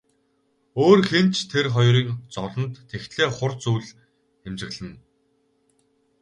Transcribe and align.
Өөр 0.83 0.99
хэн 1.09 1.27
ч 1.35 1.37
тэр 1.51 1.65
хоёрын 1.75 2.09
зовлонд 2.35 2.75
тэгтлээ 2.89 3.27
хурц 3.37 3.61
үл 3.73 3.85
эмзэглэнэ. 4.47 4.97